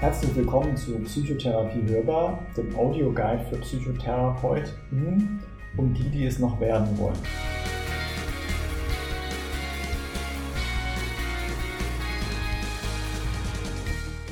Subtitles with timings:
[0.00, 5.42] Herzlich willkommen zu Psychotherapie Hörbar, dem Audioguide für PsychotherapeutInnen
[5.76, 7.18] und die, die es noch werden wollen.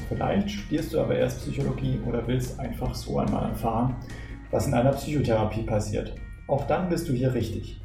[0.09, 3.97] Vielleicht studierst du aber erst Psychologie oder willst einfach so einmal erfahren,
[4.51, 6.15] was in einer Psychotherapie passiert.
[6.47, 7.79] Auch dann bist du hier richtig.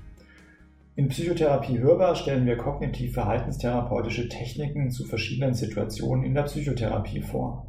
[0.95, 7.67] In Psychotherapie hörbar stellen wir kognitiv-verhaltenstherapeutische Techniken zu verschiedenen Situationen in der Psychotherapie vor.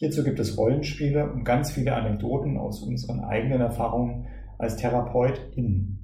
[0.00, 5.98] Hierzu gibt es Rollenspiele und ganz viele Anekdoten aus unseren eigenen Erfahrungen als TherapeutInnen.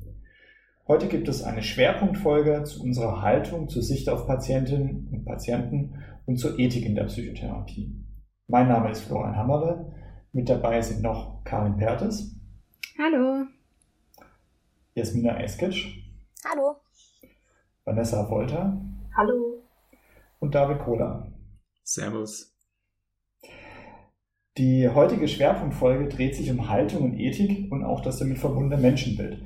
[0.86, 6.36] Heute gibt es eine Schwerpunktfolge zu unserer Haltung zur Sicht auf Patientinnen und Patienten und
[6.36, 7.90] zur Ethik in der Psychotherapie.
[8.48, 9.94] Mein Name ist Florian Hammere.
[10.30, 12.38] Mit dabei sind noch Karin Pertes.
[12.98, 13.46] Hallo.
[14.94, 16.04] Jasmina Eskic.
[16.44, 16.76] Hallo.
[17.86, 18.78] Vanessa Wolter.
[19.16, 19.62] Hallo.
[20.38, 21.32] Und David Kohler.
[21.82, 22.55] Servus.
[24.58, 29.42] Die heutige Schwerpunktfolge dreht sich um Haltung und Ethik und auch das damit verbundene Menschenbild.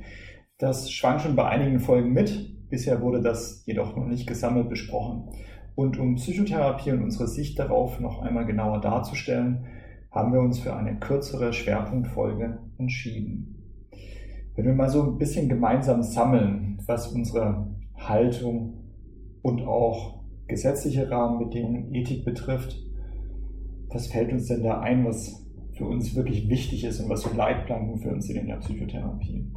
[0.57, 2.69] Das schwang schon bei einigen Folgen mit.
[2.69, 5.27] Bisher wurde das jedoch noch nicht gesammelt besprochen.
[5.75, 9.65] Und um Psychotherapie und unsere Sicht darauf noch einmal genauer darzustellen,
[10.11, 13.55] haben wir uns für eine kürzere Schwerpunktfolge entschieden.
[14.55, 17.67] Wenn wir mal so ein bisschen gemeinsam sammeln, was unsere
[17.97, 18.75] Haltung
[19.41, 22.77] und auch gesetzliche Rahmenbedingungen, Ethik betrifft,
[23.93, 25.41] was fällt uns denn da ein, was
[25.77, 29.51] für uns wirklich wichtig ist und was für Leitplanken für uns sind in der Psychotherapie?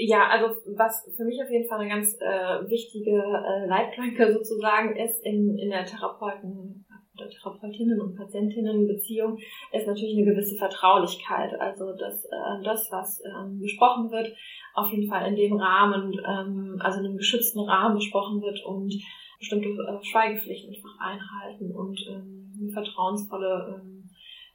[0.00, 4.94] Ja, also was für mich auf jeden Fall eine ganz äh, wichtige äh, Leitplanke sozusagen
[4.96, 6.84] ist in, in der Therapeuten
[7.16, 9.38] oder Therapeutinnen und Patientinnenbeziehung,
[9.72, 11.58] ist natürlich eine gewisse Vertraulichkeit.
[11.58, 14.32] Also dass äh, das, was ähm, besprochen wird,
[14.74, 18.94] auf jeden Fall in dem Rahmen, ähm, also in einem geschützten Rahmen besprochen wird und
[19.40, 24.10] bestimmte äh, Schweigepflichten einfach einhalten und ähm, eine vertrauensvolle ähm,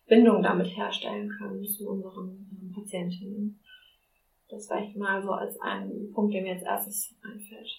[0.07, 3.59] Bindung damit herstellen können zu unseren ähm, Patientinnen.
[4.49, 7.69] Das vielleicht mal so als ein Punkt, der mir als erstes einfällt.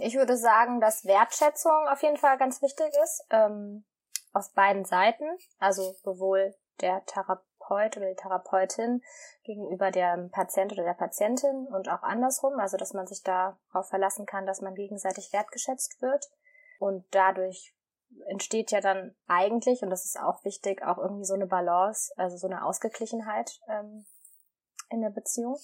[0.00, 3.84] Ich würde sagen, dass Wertschätzung auf jeden Fall ganz wichtig ist, ähm,
[4.32, 5.24] auf beiden Seiten,
[5.58, 9.02] also sowohl der Therapeut oder die Therapeutin
[9.44, 14.26] gegenüber dem Patient oder der Patientin und auch andersrum, also dass man sich darauf verlassen
[14.26, 16.26] kann, dass man gegenseitig wertgeschätzt wird
[16.78, 17.75] und dadurch
[18.28, 22.36] entsteht ja dann eigentlich, und das ist auch wichtig, auch irgendwie so eine Balance, also
[22.36, 24.04] so eine Ausgeglichenheit ähm,
[24.90, 25.56] in der Beziehung?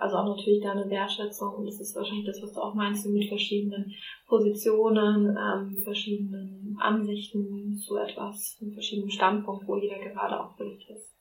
[0.00, 1.64] Also auch natürlich da eine Wertschätzung.
[1.64, 3.92] Das ist wahrscheinlich das, was du auch meinst, mit verschiedenen
[4.26, 11.14] Positionen, ähm, verschiedenen Ansichten zu etwas, einem verschiedenen Standpunkt, wo jeder gerade auch wirklich ist.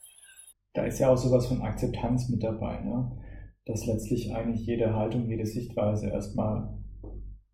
[0.73, 3.11] Da ist ja auch sowas von Akzeptanz mit dabei, ne?
[3.65, 6.77] dass letztlich eigentlich jede Haltung, jede Sichtweise erstmal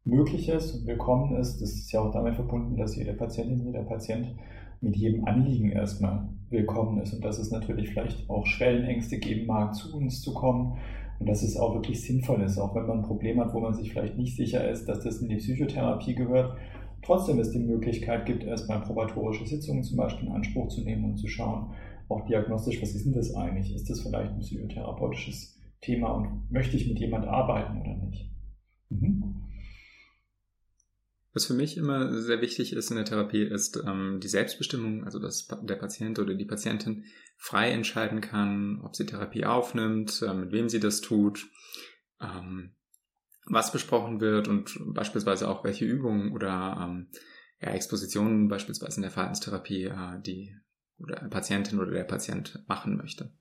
[0.05, 1.61] möglich ist und willkommen ist.
[1.61, 4.35] Das ist ja auch damit verbunden, dass jede Patientin, jeder Patient
[4.81, 9.73] mit jedem Anliegen erstmal willkommen ist und dass es natürlich vielleicht auch Schwellenängste geben mag,
[9.73, 10.77] zu uns zu kommen
[11.19, 13.73] und dass es auch wirklich sinnvoll ist, auch wenn man ein Problem hat, wo man
[13.73, 16.57] sich vielleicht nicht sicher ist, dass das in die Psychotherapie gehört,
[17.01, 21.15] trotzdem es die Möglichkeit gibt, erstmal probatorische Sitzungen zum Beispiel in Anspruch zu nehmen und
[21.15, 21.71] zu schauen,
[22.09, 23.73] auch diagnostisch, was ist denn das eigentlich?
[23.73, 28.29] Ist das vielleicht ein psychotherapeutisches Thema und möchte ich mit jemand arbeiten oder nicht?
[28.89, 29.22] Mhm.
[31.33, 35.17] Was für mich immer sehr wichtig ist in der Therapie, ist ähm, die Selbstbestimmung, also
[35.17, 37.05] dass der Patient oder die Patientin
[37.38, 41.47] frei entscheiden kann, ob sie Therapie aufnimmt, äh, mit wem sie das tut,
[42.21, 42.75] ähm,
[43.47, 47.09] was besprochen wird und beispielsweise auch welche Übungen oder ähm,
[47.59, 50.55] ja, Expositionen beispielsweise in der Verhaltenstherapie äh, die
[51.00, 53.33] oder Patientin oder der Patient machen möchte.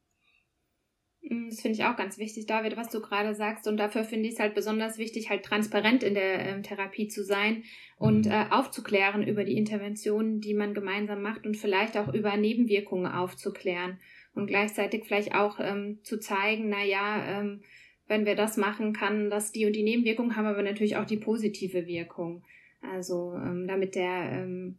[1.32, 3.66] Mm, das finde ich auch ganz wichtig, David, was du gerade sagst.
[3.66, 7.24] Und dafür finde ich es halt besonders wichtig, halt transparent in der ähm, Therapie zu
[7.24, 7.64] sein
[7.98, 8.32] und mhm.
[8.32, 13.98] äh, aufzuklären über die Interventionen, die man gemeinsam macht und vielleicht auch über Nebenwirkungen aufzuklären.
[14.34, 17.60] Und gleichzeitig vielleicht auch ähm, zu zeigen, na ja, ähm,
[18.08, 21.16] wenn wir das machen, kann das die und die Nebenwirkungen haben, aber natürlich auch die
[21.16, 22.42] positive Wirkung.
[22.82, 24.78] Also ähm, damit der ähm,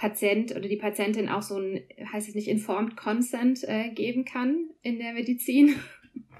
[0.00, 4.70] Patient oder die Patientin auch so ein, heißt es nicht, informed consent äh, geben kann
[4.80, 5.80] in der Medizin.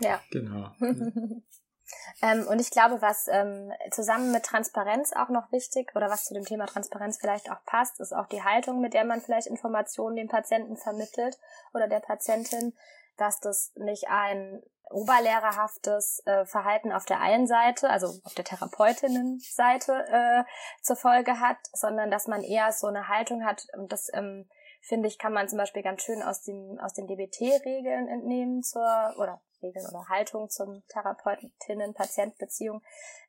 [0.02, 0.18] Ja.
[0.30, 0.70] Genau.
[0.80, 6.32] ähm, und ich glaube, was ähm, zusammen mit Transparenz auch noch wichtig oder was zu
[6.32, 10.16] dem Thema Transparenz vielleicht auch passt, ist auch die Haltung, mit der man vielleicht Informationen
[10.16, 11.38] dem Patienten vermittelt
[11.74, 12.72] oder der Patientin,
[13.20, 19.92] dass das nicht ein oberlehrerhaftes äh, Verhalten auf der einen Seite, also auf der Therapeutinnenseite
[19.92, 20.44] äh,
[20.82, 24.48] zur Folge hat, sondern dass man eher so eine Haltung hat, und das ähm,
[24.82, 29.14] finde ich, kann man zum Beispiel ganz schön aus, dem, aus den DBT-Regeln entnehmen zur,
[29.18, 32.82] oder Regeln oder Haltung zum Therapeutinnen-Patient-Beziehung.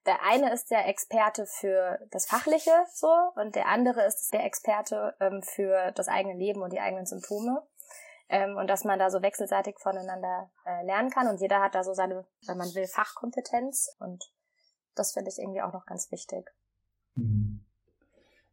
[0.05, 5.15] Der eine ist der Experte für das Fachliche so und der andere ist der Experte
[5.19, 7.61] ähm, für das eigene Leben und die eigenen Symptome.
[8.31, 11.83] Ähm, und dass man da so wechselseitig voneinander äh, lernen kann und jeder hat da
[11.83, 14.31] so seine, wenn man will, Fachkompetenz und
[14.95, 16.49] das finde ich irgendwie auch noch ganz wichtig.
[17.15, 17.59] Mhm.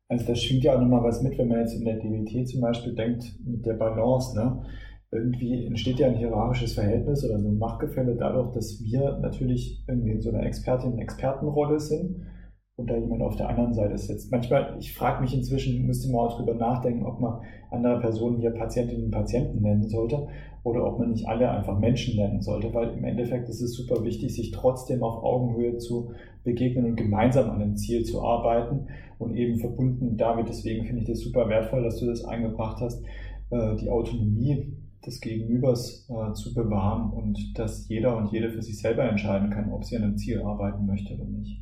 [0.09, 2.61] Also da schwingt ja auch nochmal was mit, wenn man jetzt in der DWT zum
[2.61, 4.65] Beispiel denkt, mit der Balance, ne?
[5.11, 10.11] Irgendwie entsteht ja ein hierarchisches Verhältnis oder so ein Machtgefälle dadurch, dass wir natürlich irgendwie
[10.13, 12.27] in so einer Expertin-Expertenrolle sind
[12.79, 14.31] und da jemand auf der anderen Seite sitzt.
[14.31, 17.41] Manchmal, ich frage mich inzwischen, müsste man auch drüber nachdenken, ob man
[17.73, 20.29] andere Personen hier Patientinnen und Patienten nennen sollte
[20.63, 24.05] oder ob man nicht alle einfach Menschen nennen sollte, weil im Endeffekt ist es super
[24.05, 26.13] wichtig, sich trotzdem auf Augenhöhe zu
[26.45, 28.87] begegnen und gemeinsam an einem Ziel zu arbeiten
[29.19, 33.05] und eben verbunden damit, deswegen finde ich das super wertvoll, dass du das eingebracht hast,
[33.51, 34.73] äh, die Autonomie
[35.05, 39.73] des Gegenübers äh, zu bewahren und dass jeder und jede für sich selber entscheiden kann,
[39.73, 41.61] ob sie an einem Ziel arbeiten möchte oder nicht.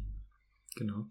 [0.76, 1.08] Genau.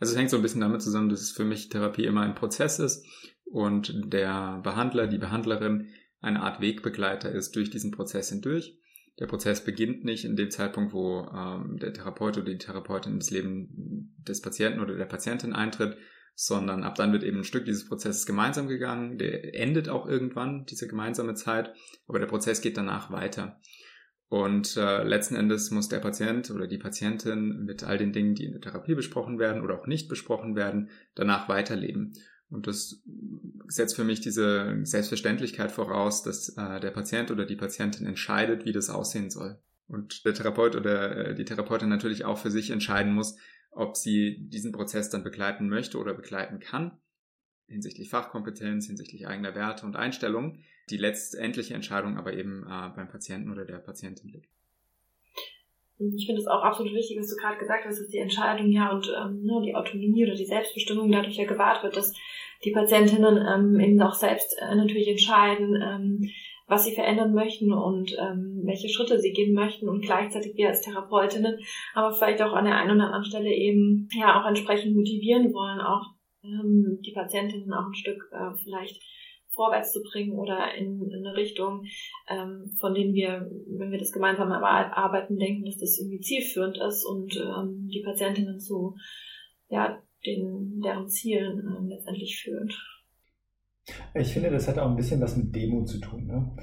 [0.00, 2.34] Also es hängt so ein bisschen damit zusammen, dass es für mich Therapie immer ein
[2.34, 3.06] Prozess ist
[3.44, 5.88] und der Behandler, die Behandlerin
[6.20, 8.78] eine Art Wegbegleiter ist durch diesen Prozess hindurch.
[9.20, 13.30] Der Prozess beginnt nicht in dem Zeitpunkt, wo ähm, der Therapeut oder die Therapeutin ins
[13.30, 15.96] Leben des Patienten oder der Patientin eintritt,
[16.34, 19.18] sondern ab dann wird eben ein Stück dieses Prozesses gemeinsam gegangen.
[19.18, 21.72] Der endet auch irgendwann, diese gemeinsame Zeit,
[22.08, 23.60] aber der Prozess geht danach weiter.
[24.34, 28.46] Und äh, letzten Endes muss der Patient oder die Patientin mit all den Dingen, die
[28.46, 32.14] in der Therapie besprochen werden oder auch nicht besprochen werden, danach weiterleben.
[32.50, 33.00] Und das
[33.68, 38.72] setzt für mich diese Selbstverständlichkeit voraus, dass äh, der Patient oder die Patientin entscheidet, wie
[38.72, 39.60] das aussehen soll.
[39.86, 43.36] Und der Therapeut oder äh, die Therapeutin natürlich auch für sich entscheiden muss,
[43.70, 46.98] ob sie diesen Prozess dann begleiten möchte oder begleiten kann,
[47.68, 53.50] hinsichtlich Fachkompetenz, hinsichtlich eigener Werte und Einstellungen die letztendliche Entscheidung aber eben äh, beim Patienten
[53.50, 54.48] oder der Patientin liegt.
[55.98, 58.90] Ich finde es auch absolut wichtig, was du gerade gesagt hast, dass die Entscheidung ja
[58.90, 62.12] und ähm, ne, die Autonomie oder die Selbstbestimmung dadurch ja gewahrt wird, dass
[62.64, 66.30] die Patientinnen ähm, eben auch selbst äh, natürlich entscheiden, ähm,
[66.66, 70.80] was sie verändern möchten und ähm, welche Schritte sie gehen möchten und gleichzeitig wir als
[70.80, 71.58] Therapeutinnen
[71.94, 75.80] aber vielleicht auch an der einen oder anderen Stelle eben ja auch entsprechend motivieren wollen,
[75.80, 79.00] auch ähm, die Patientinnen auch ein Stück äh, vielleicht
[79.54, 81.84] vorwärts zu bringen oder in, in eine Richtung,
[82.28, 87.04] ähm, von denen wir, wenn wir das gemeinsam arbeiten, denken, dass das irgendwie zielführend ist
[87.04, 88.96] und ähm, die Patientinnen zu
[89.68, 92.72] ja, den, deren Zielen ähm, letztendlich führt.
[94.14, 96.26] Ich finde, das hat auch ein bisschen was mit Demo zu tun.
[96.26, 96.56] Ne?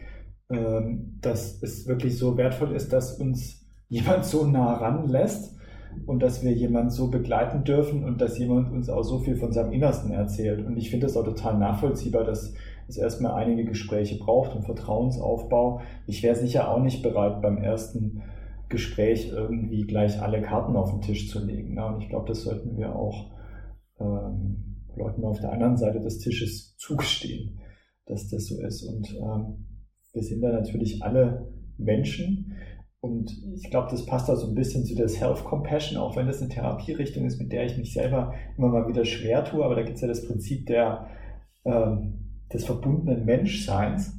[0.50, 5.58] Ähm, dass es wirklich so wertvoll ist, dass uns jemand so nah ranlässt
[6.06, 9.52] und dass wir jemand so begleiten dürfen und dass jemand uns auch so viel von
[9.52, 10.66] seinem Innersten erzählt.
[10.66, 12.54] Und ich finde das auch total nachvollziehbar, dass
[12.92, 15.82] es erstmal einige Gespräche braucht und Vertrauensaufbau.
[16.08, 18.22] Ich wäre sicher auch nicht bereit, beim ersten
[18.70, 21.76] Gespräch irgendwie gleich alle Karten auf den Tisch zu legen.
[21.76, 21.86] Ne?
[21.86, 23.32] Und ich glaube, das sollten wir auch
[24.00, 27.60] ähm, Leuten auf der anderen Seite des Tisches zugestehen,
[28.06, 28.84] dass das so ist.
[28.84, 29.68] Und ähm,
[30.14, 32.56] wir sind da natürlich alle Menschen.
[33.00, 36.42] Und ich glaube, das passt auch so ein bisschen zu der Self-Compassion, auch wenn das
[36.42, 39.66] eine Therapierichtung ist, mit der ich mich selber immer mal wieder schwer tue.
[39.66, 41.08] Aber da gibt es ja das Prinzip der
[41.66, 44.18] ähm, des verbundenen Menschseins.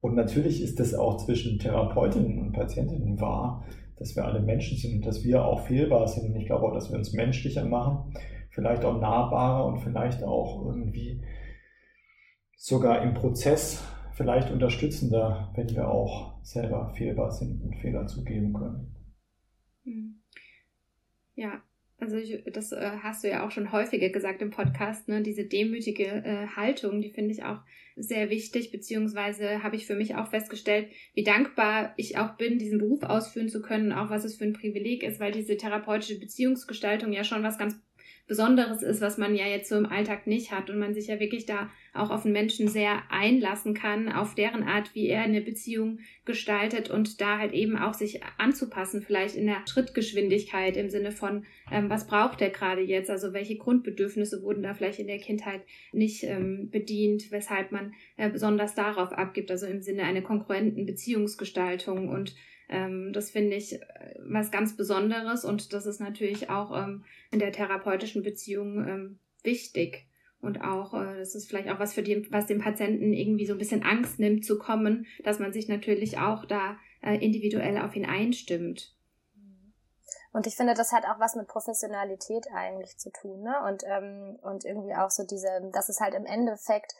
[0.00, 3.64] Und natürlich ist das auch zwischen Therapeutinnen und Patientinnen wahr,
[3.96, 6.26] dass wir alle Menschen sind und dass wir auch fehlbar sind.
[6.26, 8.14] Und ich glaube auch, dass wir uns menschlicher machen,
[8.50, 11.22] vielleicht auch nahbarer und vielleicht auch irgendwie
[12.56, 18.94] sogar im Prozess vielleicht unterstützender, wenn wir auch selber fehlbar sind und Fehler zugeben können.
[19.84, 20.20] Hm.
[21.34, 21.62] Ja,
[22.02, 25.22] also ich, das äh, hast du ja auch schon häufiger gesagt im Podcast, ne?
[25.22, 27.60] Diese demütige äh, Haltung, die finde ich auch
[27.94, 32.78] sehr wichtig, beziehungsweise habe ich für mich auch festgestellt, wie dankbar ich auch bin, diesen
[32.78, 37.12] Beruf ausführen zu können, auch was es für ein Privileg ist, weil diese therapeutische Beziehungsgestaltung
[37.12, 37.80] ja schon was ganz
[38.26, 41.20] Besonderes ist, was man ja jetzt so im Alltag nicht hat und man sich ja
[41.20, 45.42] wirklich da auch auf einen Menschen sehr einlassen kann, auf deren Art, wie er eine
[45.42, 51.12] Beziehung gestaltet und da halt eben auch sich anzupassen, vielleicht in der Schrittgeschwindigkeit im Sinne
[51.12, 55.18] von, ähm, was braucht er gerade jetzt, also welche Grundbedürfnisse wurden da vielleicht in der
[55.18, 60.86] Kindheit nicht ähm, bedient, weshalb man äh, besonders darauf abgibt, also im Sinne einer konkurrenten
[60.86, 62.34] Beziehungsgestaltung und
[62.72, 67.38] ähm, das finde ich äh, was ganz Besonderes und das ist natürlich auch ähm, in
[67.38, 70.06] der therapeutischen Beziehung ähm, wichtig.
[70.40, 73.52] Und auch, äh, das ist vielleicht auch was für die, was dem Patienten irgendwie so
[73.52, 77.94] ein bisschen Angst nimmt zu kommen, dass man sich natürlich auch da äh, individuell auf
[77.94, 78.96] ihn einstimmt.
[80.32, 83.54] Und ich finde, das hat auch was mit Professionalität eigentlich zu tun, ne?
[83.68, 86.94] Und, ähm, und irgendwie auch so diese, dass es halt im Endeffekt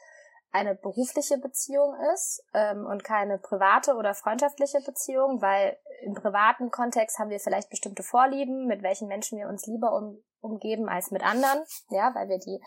[0.53, 7.17] eine berufliche Beziehung ist ähm, und keine private oder freundschaftliche Beziehung, weil im privaten Kontext
[7.17, 11.25] haben wir vielleicht bestimmte Vorlieben, mit welchen Menschen wir uns lieber um, umgeben als mit
[11.25, 12.61] anderen, ja, weil wir die,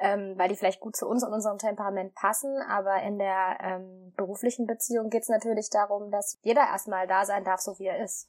[0.00, 2.60] ähm, weil die vielleicht gut zu uns und unserem Temperament passen.
[2.68, 7.44] Aber in der ähm, beruflichen Beziehung geht es natürlich darum, dass jeder erstmal da sein
[7.44, 8.28] darf, so wie er ist.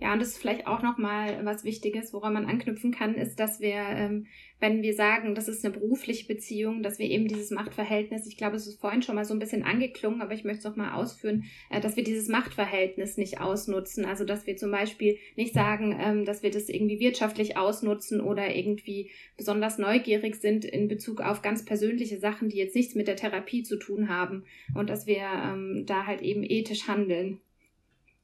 [0.00, 3.58] Ja, und das ist vielleicht auch nochmal was Wichtiges, woran man anknüpfen kann, ist, dass
[3.58, 4.26] wir, ähm,
[4.60, 8.54] wenn wir sagen, das ist eine berufliche Beziehung, dass wir eben dieses Machtverhältnis, ich glaube,
[8.54, 11.46] es ist vorhin schon mal so ein bisschen angeklungen, aber ich möchte es nochmal ausführen,
[11.68, 14.04] äh, dass wir dieses Machtverhältnis nicht ausnutzen.
[14.04, 18.54] Also, dass wir zum Beispiel nicht sagen, ähm, dass wir das irgendwie wirtschaftlich ausnutzen oder
[18.54, 23.16] irgendwie besonders neugierig sind in Bezug auf ganz persönliche Sachen, die jetzt nichts mit der
[23.16, 24.44] Therapie zu tun haben
[24.76, 27.40] und dass wir ähm, da halt eben ethisch handeln.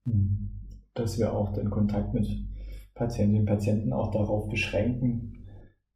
[0.05, 0.44] Mhm
[0.95, 2.27] dass wir auch den Kontakt mit
[2.95, 5.47] Patientinnen und Patienten auch darauf beschränken,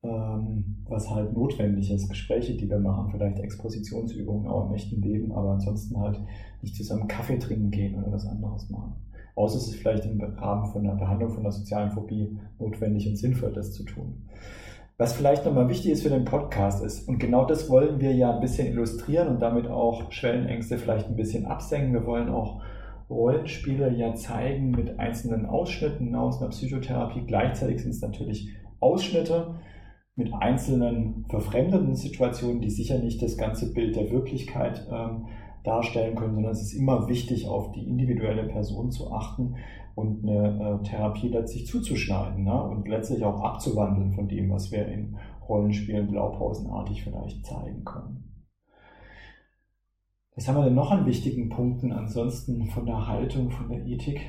[0.02, 2.08] ähm, was halt notwendig ist.
[2.08, 6.20] Gespräche, die wir machen, vielleicht Expositionsübungen auch im echten Leben, aber ansonsten halt
[6.62, 8.94] nicht zusammen Kaffee trinken gehen oder was anderes machen.
[9.36, 13.16] Außer es ist vielleicht im Rahmen von der Behandlung von der sozialen Phobie notwendig und
[13.16, 14.24] sinnvoll, das zu tun.
[14.96, 18.34] Was vielleicht nochmal wichtig ist für den Podcast ist, und genau das wollen wir ja
[18.34, 21.92] ein bisschen illustrieren und damit auch Schwellenängste vielleicht ein bisschen absenken.
[21.92, 22.60] Wir wollen auch
[23.10, 27.22] Rollenspiele ja zeigen mit einzelnen Ausschnitten aus einer Psychotherapie.
[27.26, 28.50] Gleichzeitig sind es natürlich
[28.80, 29.54] Ausschnitte
[30.14, 35.26] mit einzelnen verfremdenden Situationen, die sicher nicht das ganze Bild der Wirklichkeit ähm,
[35.64, 39.56] darstellen können, sondern es ist immer wichtig, auf die individuelle Person zu achten
[39.94, 42.62] und eine äh, Therapie letztlich zuzuschneiden ne?
[42.62, 45.16] und letztlich auch abzuwandeln von dem, was wir in
[45.48, 48.37] Rollenspielen blaupausenartig vielleicht zeigen können.
[50.38, 54.20] Was haben wir denn noch an wichtigen Punkten ansonsten von der Haltung, von der Ethik?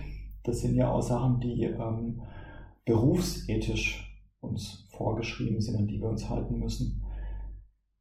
[0.44, 2.24] Das sind ja auch Sachen, die ähm,
[2.84, 7.04] berufsethisch uns vorgeschrieben sind, an die wir uns halten müssen.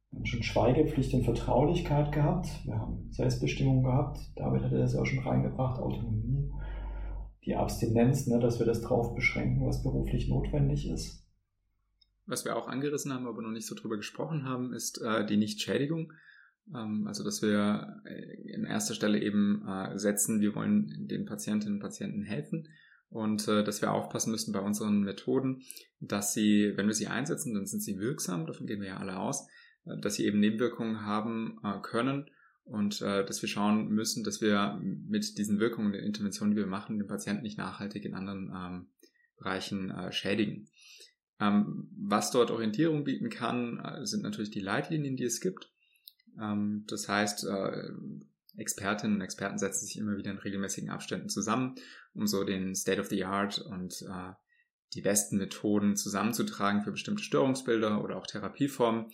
[0.09, 2.47] Wir haben schon Schweigepflicht und Vertraulichkeit gehabt.
[2.65, 4.17] Wir haben Selbstbestimmung gehabt.
[4.35, 6.51] David hatte das auch schon reingebracht, Autonomie.
[7.45, 11.27] Die Abstinenz, ne, dass wir das drauf beschränken, was beruflich notwendig ist.
[12.25, 15.37] Was wir auch angerissen haben, aber noch nicht so drüber gesprochen haben, ist äh, die
[15.37, 16.11] Nichtschädigung.
[16.73, 21.75] Ähm, also, dass wir äh, in erster Stelle eben äh, setzen, wir wollen den Patientinnen
[21.75, 22.67] und Patienten helfen
[23.09, 25.63] und äh, dass wir aufpassen müssen bei unseren Methoden,
[25.99, 29.17] dass sie, wenn wir sie einsetzen, dann sind sie wirksam, davon gehen wir ja alle
[29.17, 29.47] aus,
[30.01, 32.29] dass sie eben Nebenwirkungen haben können
[32.63, 36.99] und dass wir schauen müssen, dass wir mit diesen Wirkungen der Interventionen, die wir machen,
[36.99, 38.87] den Patienten nicht nachhaltig in anderen ähm,
[39.37, 40.67] Bereichen schädigen.
[41.39, 45.71] Ähm, was dort Orientierung bieten kann, sind natürlich die Leitlinien, die es gibt.
[46.39, 47.89] Ähm, das heißt, äh,
[48.57, 51.75] Expertinnen und Experten setzen sich immer wieder in regelmäßigen Abständen zusammen,
[52.13, 54.33] um so den State of the Art und äh,
[54.93, 59.11] die besten Methoden zusammenzutragen für bestimmte Störungsbilder oder auch Therapieformen.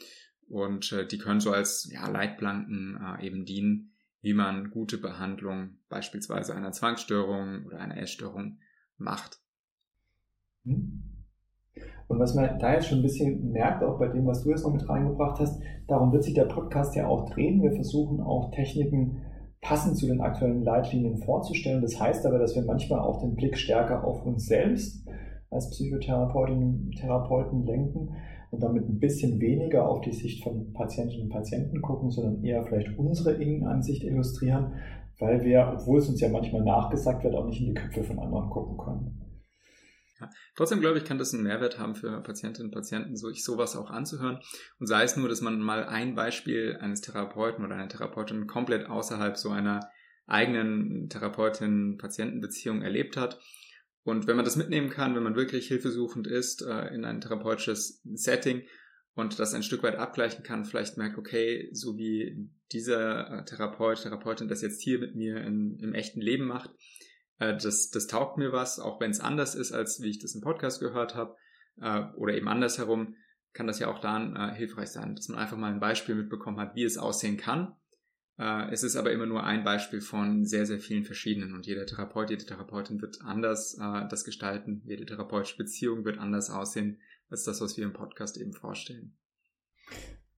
[0.47, 3.91] Und äh, die können so als ja, Leitplanken eben dienen,
[4.21, 8.59] wie man gute Behandlung beispielsweise einer Zwangsstörung oder einer Essstörung
[8.97, 9.39] macht.
[10.63, 11.04] Hm.
[12.07, 14.63] Und was man da jetzt schon ein bisschen merkt, auch bei dem, was du jetzt
[14.63, 17.63] noch mit reingebracht hast, darum wird sich der Podcast ja auch drehen.
[17.63, 19.21] Wir versuchen auch Techniken
[19.61, 21.81] passend zu den aktuellen Leitlinien vorzustellen.
[21.81, 25.07] Das heißt aber, dass wir manchmal auch den Blick stärker auf uns selbst
[25.49, 28.09] als Psychotherapeutinnen und Therapeuten lenken
[28.51, 32.63] und damit ein bisschen weniger auf die Sicht von Patientinnen und Patienten gucken, sondern eher
[32.63, 34.73] vielleicht unsere Innenansicht illustrieren,
[35.19, 38.19] weil wir, obwohl es uns ja manchmal nachgesagt wird, auch nicht in die Köpfe von
[38.19, 39.24] anderen gucken können.
[40.19, 40.29] Ja.
[40.55, 43.89] Trotzdem glaube ich, kann das einen Mehrwert haben für Patientinnen und Patienten, sich sowas auch
[43.89, 44.39] anzuhören.
[44.79, 48.87] Und sei es nur, dass man mal ein Beispiel eines Therapeuten oder einer Therapeutin komplett
[48.87, 49.91] außerhalb so einer
[50.27, 53.39] eigenen Therapeutin-Patienten-Beziehung erlebt hat.
[54.03, 58.01] Und wenn man das mitnehmen kann, wenn man wirklich hilfesuchend ist äh, in ein therapeutisches
[58.13, 58.63] Setting
[59.15, 64.01] und das ein Stück weit abgleichen kann, vielleicht merkt, okay, so wie dieser äh, Therapeut,
[64.01, 66.71] Therapeutin das jetzt hier mit mir in, im echten Leben macht,
[67.39, 70.35] äh, das, das taugt mir was, auch wenn es anders ist, als wie ich das
[70.35, 71.35] im Podcast gehört habe.
[71.81, 73.15] Äh, oder eben andersherum
[73.53, 76.59] kann das ja auch dann äh, hilfreich sein, dass man einfach mal ein Beispiel mitbekommen
[76.59, 77.73] hat, wie es aussehen kann.
[78.37, 81.85] Äh, es ist aber immer nur ein Beispiel von sehr, sehr vielen verschiedenen und jeder
[81.85, 84.81] Therapeut, jede Therapeutin wird anders äh, das gestalten.
[84.85, 86.99] Jede therapeutische Beziehung wird anders aussehen
[87.29, 89.15] als das, was wir im Podcast eben vorstellen.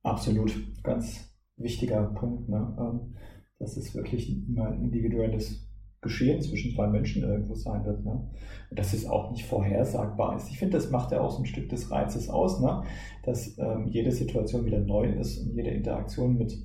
[0.04, 2.78] Absolut, ganz wichtiger Punkt, ne?
[2.80, 3.18] Ähm,
[3.60, 5.67] dass es wirklich immer ein individuelles
[6.02, 8.06] Geschehen zwischen zwei Menschen irgendwo sein wird.
[8.06, 8.30] Ne?
[8.70, 10.50] Und dass es auch nicht vorhersagbar ist.
[10.50, 12.84] Ich finde, das macht ja auch so ein Stück des Reizes aus, ne?
[13.24, 16.56] dass ähm, jede Situation wieder neu ist und jede Interaktion mit,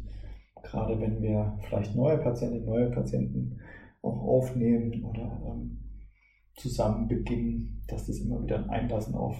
[0.63, 3.59] gerade wenn wir vielleicht neue Patientinnen, neue Patienten
[4.03, 5.79] auch aufnehmen oder ähm,
[6.57, 9.37] zusammen beginnen, dass das immer wieder ein Einlassen auf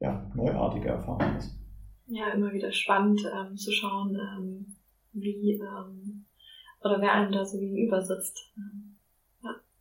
[0.00, 1.58] ja, neuartige Erfahrungen ist.
[2.06, 4.76] Ja, immer wieder spannend ähm, zu schauen, ähm,
[5.12, 6.26] wie ähm,
[6.80, 8.54] oder wer einem da so gegenüber sitzt.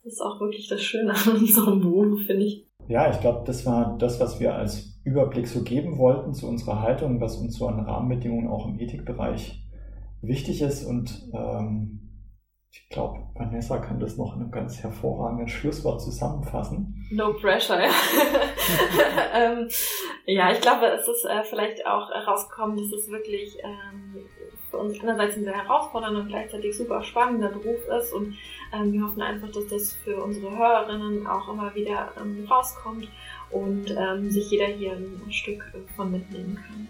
[0.08, 2.66] Das ist auch wirklich das Schöne an unserem Beruf, finde ich.
[2.88, 6.82] Ja, ich glaube, das war das, was wir als Überblick so geben wollten zu unserer
[6.82, 9.62] Haltung, was uns so an Rahmenbedingungen auch im Ethikbereich
[10.22, 10.86] wichtig ist.
[10.86, 12.24] Und ähm,
[12.72, 17.06] ich glaube, Vanessa kann das noch in einem ganz hervorragenden Schlusswort zusammenfassen.
[17.12, 17.92] No pressure, ja.
[19.34, 19.68] ähm,
[20.26, 24.26] ja, ich glaube, es ist äh, vielleicht auch herausgekommen, dass es wirklich ähm,
[24.70, 28.14] für uns einerseits ein sehr herausfordernder und gleichzeitig super spannender Beruf ist.
[28.14, 28.36] Und
[28.74, 33.08] ähm, wir hoffen einfach, dass das für unsere Hörerinnen auch immer wieder ähm, rauskommt
[33.52, 35.64] und ähm, sich jeder hier ein Stück
[35.96, 36.88] von mitnehmen kann.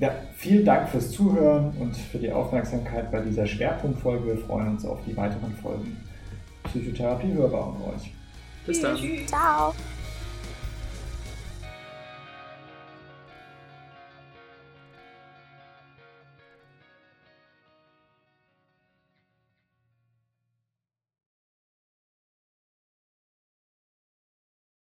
[0.00, 4.26] Ja, vielen Dank fürs Zuhören und für die Aufmerksamkeit bei dieser Schwerpunktfolge.
[4.26, 5.96] Wir freuen uns auf die weiteren Folgen
[6.64, 8.12] Psychotherapie hörbar und euch.
[8.66, 8.98] Bis dann.
[9.26, 9.74] Ciao.